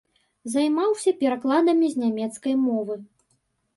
Займаўся 0.53 1.13
перакладамі 1.21 1.87
з 1.97 2.07
нямецкай 2.07 2.59
мовы. 2.67 2.95